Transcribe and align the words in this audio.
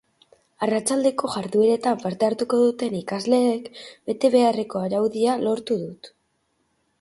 Arratsaldeko 0.67 1.27
jardueretan 1.33 2.01
parte 2.05 2.27
hartuko 2.29 2.59
duten 2.61 2.95
ikasleek 3.01 3.69
bete 4.09 4.33
beharreko 4.37 4.83
araudia 4.89 5.37
lortu 5.45 5.79
dut. 5.85 6.11